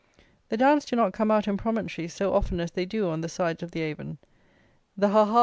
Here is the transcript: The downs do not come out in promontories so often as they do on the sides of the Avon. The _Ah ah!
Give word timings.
The 0.49 0.57
downs 0.57 0.85
do 0.85 0.95
not 0.95 1.13
come 1.13 1.29
out 1.29 1.47
in 1.47 1.57
promontories 1.57 2.11
so 2.15 2.33
often 2.33 2.59
as 2.59 2.71
they 2.71 2.85
do 2.87 3.07
on 3.09 3.21
the 3.21 3.29
sides 3.29 3.61
of 3.61 3.69
the 3.69 3.81
Avon. 3.83 4.17
The 4.97 5.09
_Ah 5.09 5.27
ah! 5.27 5.39